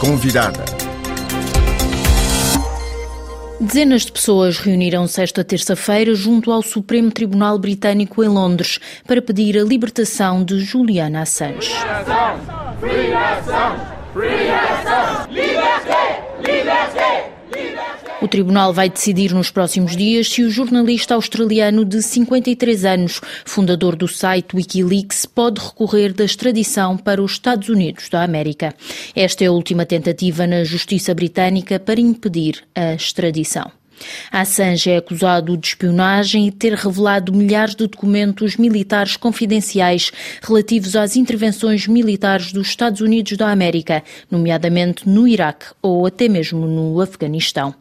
[0.00, 0.62] Convidada.
[3.58, 9.58] Dezenas de pessoas reuniram-se esta terça-feira junto ao Supremo Tribunal Britânico em Londres para pedir
[9.58, 11.72] a libertação de Juliana Assange.
[18.26, 23.94] O tribunal vai decidir nos próximos dias se o jornalista australiano de 53 anos, fundador
[23.94, 28.74] do site Wikileaks, pode recorrer da extradição para os Estados Unidos da América.
[29.14, 33.70] Esta é a última tentativa na justiça britânica para impedir a extradição.
[34.32, 40.10] Assange é acusado de espionagem e ter revelado milhares de documentos militares confidenciais
[40.42, 46.66] relativos às intervenções militares dos Estados Unidos da América, nomeadamente no Iraque ou até mesmo
[46.66, 47.72] no Afeganistão.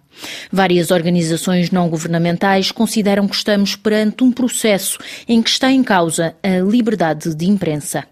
[0.51, 4.97] Várias organizações não governamentais consideram que estamos perante um processo
[5.27, 8.05] em que está em causa a liberdade de imprensa.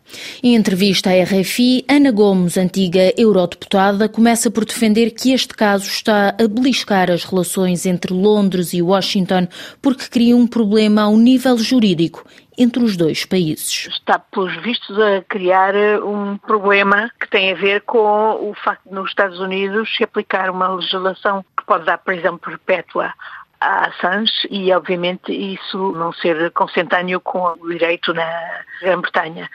[0.43, 6.29] Em entrevista à RFI, Ana Gomes, antiga eurodeputada, começa por defender que este caso está
[6.39, 9.48] a beliscar as relações entre Londres e Washington
[9.81, 12.26] porque cria um problema ao nível jurídico
[12.57, 13.87] entre os dois países.
[13.91, 18.93] Está, pelos vistos, a criar um problema que tem a ver com o facto de
[18.93, 23.13] nos Estados Unidos se aplicar uma legislação que pode dar prisão perpétua
[23.59, 29.49] a Assange e, obviamente, isso não ser consentâneo com o direito na Grã-Bretanha.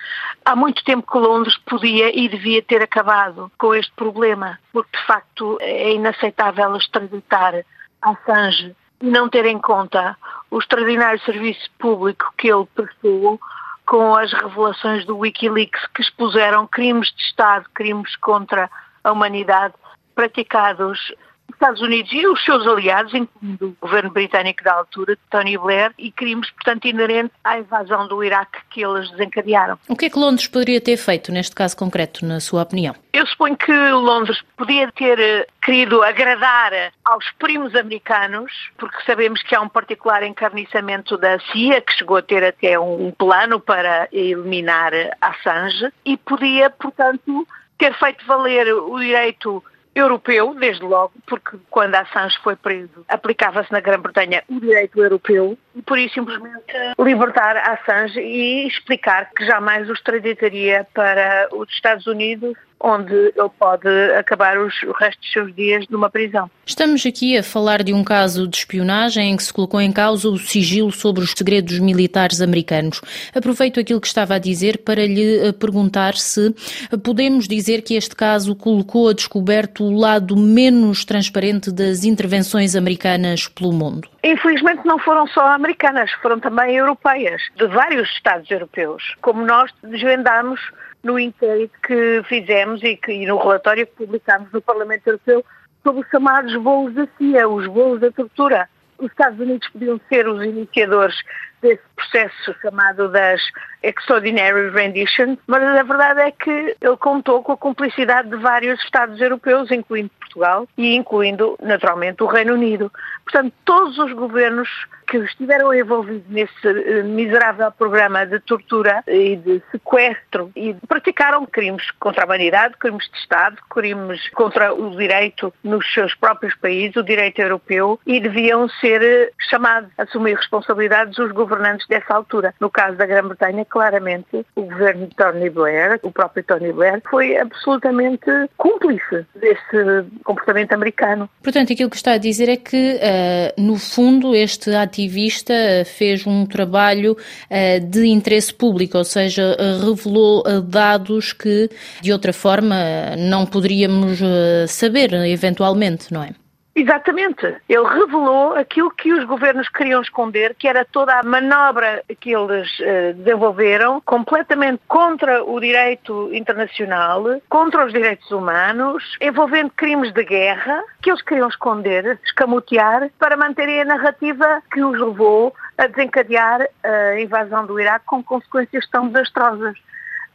[0.44, 5.04] Há muito tempo que Londres podia e devia ter acabado com este problema, porque, de
[5.04, 7.62] facto, é inaceitável extraditar
[8.00, 10.16] Assange e não ter em conta
[10.50, 13.38] o extraordinário serviço público que ele prestou
[13.84, 18.70] com as revelações do Wikileaks que expuseram crimes de Estado, crimes contra
[19.04, 19.74] a humanidade
[20.14, 21.12] praticados
[21.52, 26.12] Estados Unidos e os seus aliados, incluindo o governo britânico da altura, Tony Blair, e
[26.12, 29.78] crimes, portanto, inerentes à invasão do Iraque que eles desencadearam.
[29.88, 32.94] O que é que Londres poderia ter feito neste caso concreto, na sua opinião?
[33.12, 36.72] Eu suponho que Londres podia ter eh, querido agradar
[37.04, 42.22] aos primos americanos, porque sabemos que há um particular encarniçamento da CIA, que chegou a
[42.22, 47.46] ter até um plano para eliminar Assange, e podia, portanto,
[47.78, 49.62] ter feito valer o direito
[50.00, 55.82] europeu, desde logo, porque quando Assange foi preso, aplicava-se na Grã-Bretanha o direito europeu, e
[55.82, 62.56] por isso simplesmente libertar Assange e explicar que jamais o extraditaria para os Estados Unidos
[62.80, 66.50] onde ele pode acabar os, o resto dos seus dias numa prisão.
[66.64, 70.28] Estamos aqui a falar de um caso de espionagem em que se colocou em causa
[70.28, 73.00] o sigilo sobre os segredos militares americanos.
[73.34, 76.54] Aproveito aquilo que estava a dizer para lhe eh, perguntar se
[77.02, 83.48] podemos dizer que este caso colocou a descoberto o lado menos transparente das intervenções americanas
[83.48, 84.08] pelo mundo.
[84.22, 89.16] Infelizmente não foram só americanas, foram também europeias, de vários Estados europeus.
[89.22, 90.60] Como nós desvendamos
[91.04, 95.44] no inquérito que fizemos e, que, e no relatório que publicámos no Parlamento Europeu
[95.84, 98.68] sobre os chamados voos da CIA, os voos da tortura.
[98.98, 101.16] Os Estados Unidos podiam ser os iniciadores
[101.60, 103.40] desse processo chamado das
[103.82, 109.20] Extraordinary Rendition, mas a verdade é que ele contou com a cumplicidade de vários Estados
[109.20, 112.92] europeus, incluindo Portugal e incluindo, naturalmente, o Reino Unido.
[113.24, 114.68] Portanto, todos os governos
[115.08, 121.90] que estiveram envolvidos nesse eh, miserável programa de tortura e de sequestro e praticaram crimes
[121.92, 127.02] contra a humanidade, crimes de Estado, crimes contra o direito nos seus próprios países, o
[127.02, 132.54] direito europeu, e deviam ser eh, chamados a assumir responsabilidades os governantes dessa altura.
[132.60, 137.36] No caso da Grã-Bretanha, claramente, o governo de Tony Blair, o próprio Tony Blair, foi
[137.36, 138.26] absolutamente
[138.56, 141.28] cúmplice desse comportamento americano.
[141.42, 145.54] Portanto, aquilo que está a dizer é que, uh, no fundo, este ativista
[145.84, 151.70] fez um trabalho uh, de interesse público, ou seja, revelou dados que,
[152.00, 152.76] de outra forma,
[153.16, 154.20] não poderíamos
[154.68, 156.30] saber, eventualmente, não é?
[156.78, 157.56] Exatamente.
[157.68, 162.68] Ele revelou aquilo que os governos queriam esconder, que era toda a manobra que eles
[162.78, 170.80] uh, desenvolveram, completamente contra o direito internacional, contra os direitos humanos, envolvendo crimes de guerra,
[171.02, 177.20] que eles queriam esconder, escamotear, para manterem a narrativa que os levou a desencadear a
[177.20, 179.76] invasão do Iraque com consequências tão desastrosas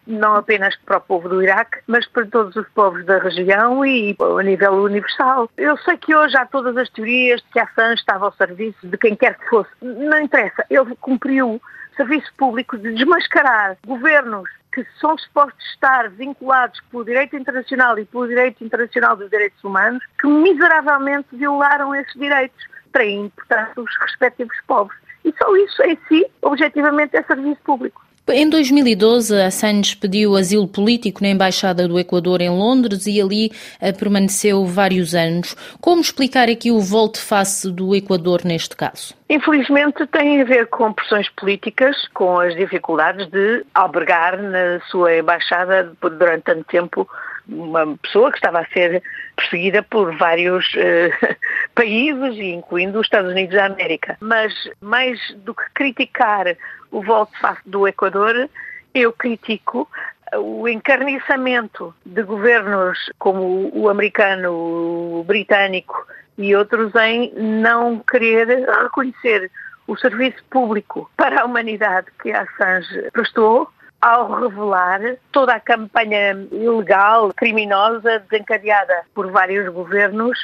[0.05, 4.15] não apenas para o povo do Iraque, mas para todos os povos da região e
[4.19, 5.50] a nível universal.
[5.57, 8.88] Eu sei que hoje há todas as teorias de que a Assange estava ao serviço
[8.88, 9.69] de quem quer que fosse.
[9.81, 11.61] Não interessa, ele cumpriu
[11.95, 18.27] serviço público de desmascarar governos que são supostos estar vinculados pelo direito internacional e pelo
[18.27, 24.95] direito internacional dos direitos humanos, que miseravelmente violaram esses direitos, traindo, portanto, os respectivos povos.
[25.23, 28.02] E só isso em si, objetivamente, é serviço público.
[28.30, 33.92] Em 2012, Assange pediu asilo político na Embaixada do Equador em Londres e ali eh,
[33.92, 35.54] permaneceu vários anos.
[35.81, 39.14] Como explicar aqui o volte-face do Equador neste caso?
[39.30, 45.92] Infelizmente tem a ver com pressões políticas, com as dificuldades de albergar na sua embaixada
[46.02, 47.10] durante tanto tempo
[47.48, 49.04] uma pessoa que estava a ser
[49.36, 51.36] perseguida por vários uh,
[51.75, 54.18] países, incluindo os Estados Unidos da América.
[54.19, 56.56] Mas mais do que criticar
[56.92, 58.50] o volte-face do Equador,
[58.94, 59.90] eu critico
[60.36, 66.07] o encarniçamento de governos como o americano, o britânico
[66.38, 68.48] e outros em não querer
[68.81, 69.51] reconhecer
[69.88, 73.69] o serviço público para a humanidade que a Assange prestou
[74.03, 75.00] ao revelar
[75.31, 80.38] toda a campanha ilegal, criminosa, desencadeada por vários governos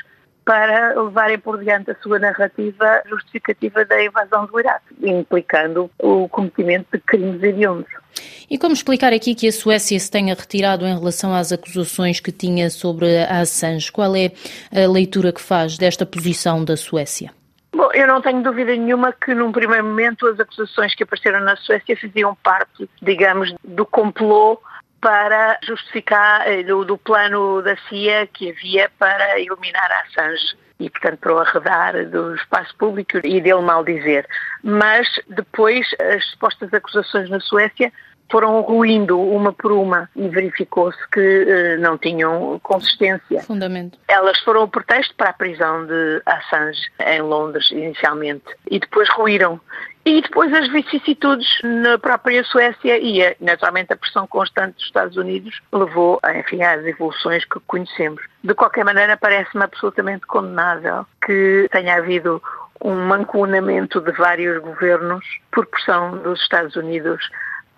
[0.46, 6.88] para levarem por diante a sua narrativa justificativa da invasão do Iraque, implicando o cometimento
[6.94, 7.92] de crimes hediondos.
[8.50, 12.32] E como explicar aqui que a Suécia se tenha retirado em relação às acusações que
[12.32, 13.92] tinha sobre a Assange?
[13.92, 14.32] Qual é
[14.74, 17.32] a leitura que faz desta posição da Suécia?
[17.80, 21.56] Bom, eu não tenho dúvida nenhuma que num primeiro momento as acusações que apareceram na
[21.56, 24.62] Suécia faziam parte, digamos, do complô
[25.00, 30.90] para justificar eh, do, do, plano da CIA que havia para eliminar a Assange e,
[30.90, 34.28] portanto, para o arredar do espaço público e dele mal dizer.
[34.62, 37.94] Mas depois as supostas acusações na Suécia
[38.32, 43.42] foram ruindo uma por uma e verificou-se que uh, não tinham consistência.
[43.44, 43.98] Fundamento.
[44.08, 49.60] Elas foram o pretexto para a prisão de Assange em Londres inicialmente e depois ruíram.
[50.06, 55.62] E depois as vicissitudes na própria Suécia e, naturalmente, a pressão constante dos Estados Unidos
[55.72, 58.24] levou, enfim, às evoluções que conhecemos.
[58.44, 62.42] De qualquer maneira, parece-me absolutamente condenável que tenha havido
[62.82, 67.30] um mancomunamento de vários governos por pressão dos Estados Unidos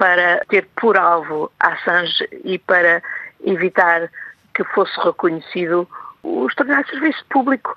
[0.01, 3.03] para ter por alvo Assange e para
[3.45, 4.09] evitar
[4.56, 5.88] que fosse reconhecido
[6.24, 7.71] o tornar serviço público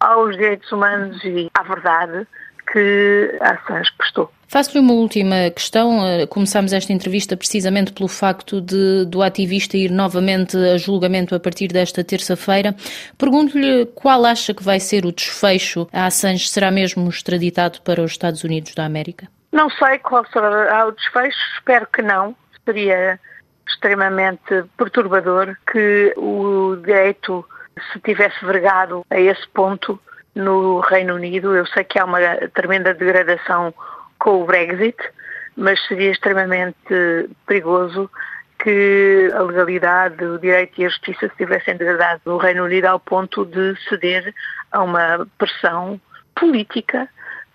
[0.00, 2.26] aos direitos humanos e à verdade
[2.72, 4.32] que Assange prestou.
[4.48, 6.02] Faço-lhe uma última questão.
[6.06, 11.40] Eh, começamos esta entrevista precisamente pelo facto de do ativista ir novamente a julgamento a
[11.40, 12.74] partir desta terça-feira.
[13.18, 15.86] Pergunto-lhe qual acha que vai ser o desfecho.
[15.92, 19.28] A Assange será mesmo extraditado para os Estados Unidos da América?
[19.56, 22.36] Não sei qual será o desfecho, espero que não.
[22.66, 23.18] Seria
[23.66, 27.42] extremamente perturbador que o direito
[27.90, 29.98] se tivesse vergado a esse ponto
[30.34, 31.56] no Reino Unido.
[31.56, 32.20] Eu sei que há uma
[32.52, 33.72] tremenda degradação
[34.18, 34.98] com o Brexit,
[35.56, 38.10] mas seria extremamente perigoso
[38.58, 43.00] que a legalidade, o direito e a justiça se tivessem degradado no Reino Unido ao
[43.00, 44.34] ponto de ceder
[44.70, 45.98] a uma pressão
[46.34, 47.08] política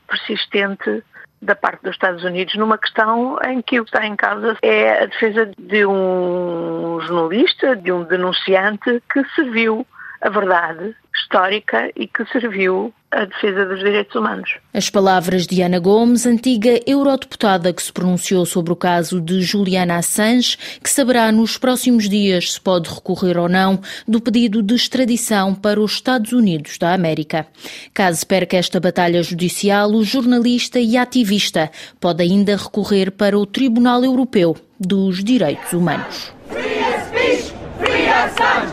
[0.08, 1.04] persistente
[1.42, 5.04] da parte dos Estados Unidos numa questão em que o que está em causa é
[5.04, 9.86] a defesa de um jornalista, de um denunciante que serviu
[10.22, 10.96] a verdade
[11.32, 14.58] histórica e que serviu a defesa dos direitos humanos.
[14.74, 19.98] As palavras de Ana Gomes, antiga eurodeputada que se pronunciou sobre o caso de Juliana
[19.98, 25.54] Assange, que saberá nos próximos dias se pode recorrer ou não do pedido de extradição
[25.54, 27.48] para os Estados Unidos da América.
[27.94, 31.70] Caso perca esta batalha judicial, o jornalista e ativista
[32.00, 36.34] pode ainda recorrer para o Tribunal Europeu dos Direitos Humanos.
[36.50, 38.71] Free speech, free Assange.